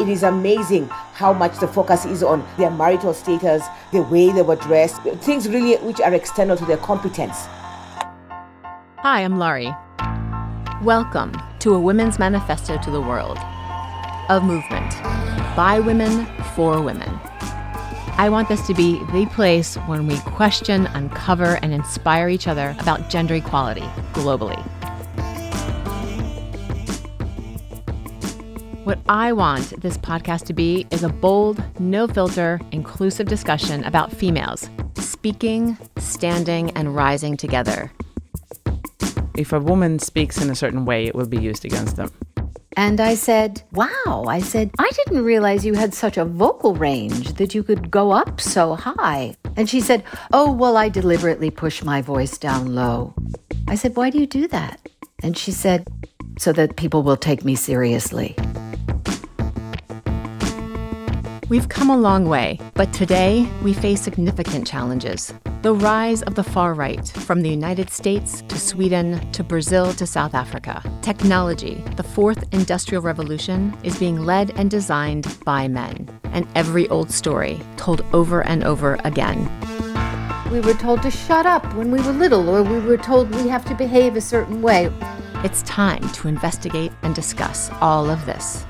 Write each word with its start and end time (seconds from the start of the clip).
it 0.00 0.08
is 0.08 0.22
amazing 0.22 0.88
how 0.88 1.30
much 1.30 1.58
the 1.58 1.68
focus 1.68 2.06
is 2.06 2.22
on 2.22 2.42
their 2.56 2.70
marital 2.70 3.12
status, 3.12 3.62
the 3.92 4.00
way 4.00 4.32
they 4.32 4.40
were 4.40 4.56
dressed, 4.56 5.02
things 5.20 5.46
really 5.46 5.76
which 5.84 6.00
are 6.00 6.14
external 6.14 6.56
to 6.56 6.64
their 6.64 6.78
competence. 6.78 7.44
Hi, 8.96 9.22
I'm 9.22 9.38
Laurie. 9.38 9.74
Welcome 10.82 11.34
to 11.58 11.74
A 11.74 11.78
Women's 11.78 12.18
Manifesto 12.18 12.78
to 12.78 12.90
the 12.90 13.00
World, 13.00 13.36
a 14.30 14.40
movement 14.42 14.90
by 15.54 15.80
women 15.84 16.26
for 16.54 16.80
women. 16.80 17.10
I 18.16 18.30
want 18.30 18.48
this 18.48 18.66
to 18.68 18.74
be 18.74 19.04
the 19.12 19.26
place 19.26 19.74
when 19.86 20.06
we 20.06 20.16
question, 20.20 20.86
uncover, 20.88 21.58
and 21.60 21.74
inspire 21.74 22.30
each 22.30 22.48
other 22.48 22.74
about 22.78 23.10
gender 23.10 23.34
equality 23.34 23.84
globally. 24.14 24.66
What 28.84 28.98
I 29.10 29.32
want 29.32 29.78
this 29.82 29.98
podcast 29.98 30.46
to 30.46 30.54
be 30.54 30.86
is 30.90 31.04
a 31.04 31.10
bold, 31.10 31.62
no 31.78 32.06
filter, 32.06 32.58
inclusive 32.72 33.28
discussion 33.28 33.84
about 33.84 34.10
females 34.10 34.70
speaking, 34.94 35.76
standing, 35.98 36.70
and 36.70 36.94
rising 36.96 37.36
together. 37.36 37.92
If 39.36 39.52
a 39.52 39.60
woman 39.60 39.98
speaks 39.98 40.40
in 40.40 40.48
a 40.48 40.54
certain 40.54 40.86
way, 40.86 41.06
it 41.06 41.14
will 41.14 41.28
be 41.28 41.38
used 41.38 41.66
against 41.66 41.96
them. 41.96 42.10
And 42.74 43.02
I 43.02 43.16
said, 43.16 43.62
Wow. 43.72 44.24
I 44.26 44.40
said, 44.40 44.70
I 44.78 44.90
didn't 44.90 45.24
realize 45.24 45.66
you 45.66 45.74
had 45.74 45.92
such 45.92 46.16
a 46.16 46.24
vocal 46.24 46.74
range 46.74 47.34
that 47.34 47.54
you 47.54 47.62
could 47.62 47.90
go 47.90 48.12
up 48.12 48.40
so 48.40 48.76
high. 48.76 49.36
And 49.56 49.68
she 49.68 49.80
said, 49.80 50.04
Oh, 50.32 50.50
well, 50.50 50.78
I 50.78 50.88
deliberately 50.88 51.50
push 51.50 51.82
my 51.82 52.00
voice 52.00 52.38
down 52.38 52.74
low. 52.74 53.12
I 53.68 53.74
said, 53.74 53.94
Why 53.94 54.08
do 54.08 54.18
you 54.18 54.26
do 54.26 54.48
that? 54.48 54.88
And 55.22 55.36
she 55.36 55.52
said, 55.52 55.86
So 56.38 56.52
that 56.54 56.76
people 56.76 57.02
will 57.02 57.18
take 57.18 57.44
me 57.44 57.56
seriously. 57.56 58.36
We've 61.50 61.68
come 61.68 61.90
a 61.90 61.96
long 61.96 62.26
way, 62.26 62.60
but 62.74 62.92
today 62.92 63.50
we 63.60 63.72
face 63.72 64.00
significant 64.00 64.68
challenges. 64.68 65.34
The 65.62 65.74
rise 65.74 66.22
of 66.22 66.36
the 66.36 66.44
far 66.44 66.74
right, 66.74 67.08
from 67.08 67.42
the 67.42 67.50
United 67.50 67.90
States 67.90 68.42
to 68.42 68.56
Sweden 68.56 69.28
to 69.32 69.42
Brazil 69.42 69.92
to 69.94 70.06
South 70.06 70.34
Africa. 70.34 70.80
Technology, 71.02 71.82
the 71.96 72.04
fourth 72.04 72.44
industrial 72.52 73.02
revolution, 73.02 73.76
is 73.82 73.98
being 73.98 74.24
led 74.24 74.52
and 74.56 74.70
designed 74.70 75.26
by 75.44 75.66
men. 75.66 76.08
And 76.26 76.46
every 76.54 76.86
old 76.86 77.10
story 77.10 77.60
told 77.76 78.02
over 78.12 78.42
and 78.46 78.62
over 78.62 78.96
again. 79.02 79.50
We 80.52 80.60
were 80.60 80.74
told 80.74 81.02
to 81.02 81.10
shut 81.10 81.46
up 81.46 81.66
when 81.74 81.90
we 81.90 82.00
were 82.00 82.12
little, 82.12 82.48
or 82.48 82.62
we 82.62 82.78
were 82.78 82.96
told 82.96 83.34
we 83.34 83.48
have 83.48 83.64
to 83.64 83.74
behave 83.74 84.14
a 84.14 84.20
certain 84.20 84.62
way. 84.62 84.88
It's 85.42 85.62
time 85.62 86.08
to 86.10 86.28
investigate 86.28 86.92
and 87.02 87.12
discuss 87.12 87.72
all 87.80 88.08
of 88.08 88.24
this 88.24 88.64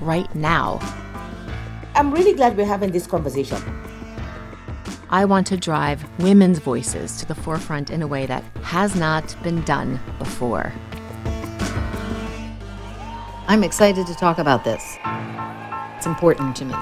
right 0.00 0.34
now 0.34 0.80
I'm 1.96 2.10
really 2.12 2.34
glad 2.34 2.56
we're 2.56 2.66
having 2.66 2.90
this 2.90 3.06
conversation. 3.06 3.62
I 5.10 5.24
want 5.24 5.46
to 5.46 5.56
drive 5.56 6.04
women's 6.18 6.58
voices 6.58 7.18
to 7.18 7.26
the 7.26 7.36
forefront 7.36 7.90
in 7.90 8.02
a 8.02 8.06
way 8.06 8.26
that 8.26 8.42
has 8.62 8.96
not 8.96 9.36
been 9.44 9.62
done 9.62 10.00
before. 10.18 10.72
I'm 13.46 13.62
excited 13.62 14.08
to 14.08 14.14
talk 14.16 14.38
about 14.38 14.64
this. 14.64 14.98
It's 15.96 16.06
important 16.06 16.56
to 16.56 16.64
me. 16.64 16.74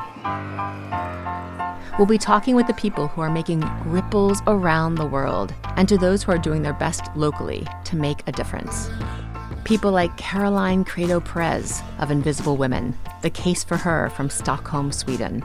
We'll 1.98 2.06
be 2.06 2.16
talking 2.16 2.56
with 2.56 2.66
the 2.66 2.74
people 2.74 3.08
who 3.08 3.20
are 3.20 3.30
making 3.30 3.60
ripples 3.84 4.40
around 4.46 4.94
the 4.94 5.04
world 5.04 5.54
and 5.76 5.86
to 5.90 5.98
those 5.98 6.22
who 6.22 6.32
are 6.32 6.38
doing 6.38 6.62
their 6.62 6.72
best 6.72 7.14
locally 7.14 7.66
to 7.84 7.96
make 7.96 8.26
a 8.26 8.32
difference. 8.32 8.88
People 9.72 9.92
like 9.92 10.14
Caroline 10.18 10.84
Criado 10.84 11.18
Perez 11.18 11.82
of 11.98 12.10
Invisible 12.10 12.58
Women, 12.58 12.94
The 13.22 13.30
Case 13.30 13.64
for 13.64 13.78
Her 13.78 14.10
from 14.10 14.28
Stockholm, 14.28 14.92
Sweden, 14.92 15.42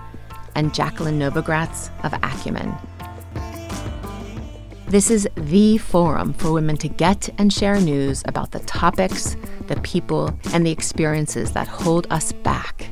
and 0.53 0.73
Jacqueline 0.73 1.17
Novogratz 1.17 1.89
of 2.03 2.11
Acumen. 2.21 2.75
This 4.89 5.09
is 5.09 5.29
the 5.35 5.77
forum 5.77 6.33
for 6.33 6.51
women 6.51 6.75
to 6.75 6.89
get 6.89 7.29
and 7.37 7.53
share 7.53 7.79
news 7.79 8.21
about 8.25 8.51
the 8.51 8.59
topics, 8.59 9.37
the 9.67 9.79
people, 9.79 10.37
and 10.51 10.65
the 10.67 10.71
experiences 10.71 11.53
that 11.53 11.69
hold 11.69 12.05
us 12.09 12.33
back 12.33 12.89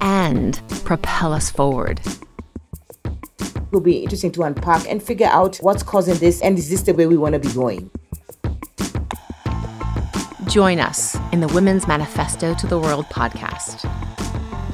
and 0.00 0.62
propel 0.82 1.34
us 1.34 1.50
forward. 1.50 2.00
It 3.04 3.70
will 3.70 3.82
be 3.82 3.98
interesting 3.98 4.32
to 4.32 4.44
unpack 4.44 4.88
and 4.88 5.02
figure 5.02 5.26
out 5.26 5.58
what's 5.58 5.82
causing 5.82 6.14
this 6.14 6.40
and 6.40 6.56
is 6.56 6.70
this 6.70 6.80
the 6.80 6.94
way 6.94 7.06
we 7.06 7.18
want 7.18 7.34
to 7.34 7.38
be 7.38 7.52
going. 7.52 7.90
Join 10.48 10.80
us 10.80 11.14
in 11.30 11.40
the 11.40 11.48
Women's 11.48 11.86
Manifesto 11.86 12.54
to 12.54 12.66
the 12.66 12.78
World 12.78 13.04
podcast. 13.10 13.84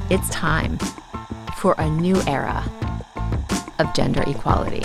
It's 0.09 0.29
time 0.29 0.77
for 1.57 1.75
a 1.77 1.89
new 1.89 2.15
era 2.27 2.63
of 3.79 3.93
gender 3.93 4.23
equality. 4.25 4.83